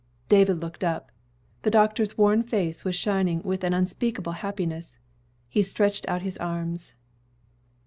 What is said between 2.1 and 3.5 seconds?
worn face was shining